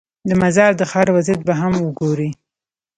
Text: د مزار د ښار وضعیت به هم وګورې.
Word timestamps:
د 0.29 0.31
مزار 0.41 0.71
د 0.77 0.81
ښار 0.91 1.07
وضعیت 1.15 1.41
به 1.47 1.53
هم 1.61 1.73
وګورې. 1.85 2.29